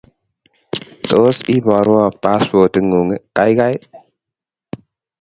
[1.09, 3.73] Tos, iborwo paspotitngung, gaigai?